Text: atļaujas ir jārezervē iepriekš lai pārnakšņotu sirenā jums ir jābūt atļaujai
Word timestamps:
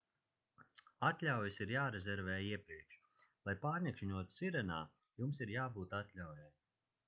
atļaujas 1.09 1.59
ir 1.65 1.73
jārezervē 1.73 2.37
iepriekš 2.47 2.97
lai 3.49 3.57
pārnakšņotu 3.67 4.37
sirenā 4.41 4.81
jums 5.23 5.47
ir 5.47 5.57
jābūt 5.61 5.97
atļaujai 6.03 6.53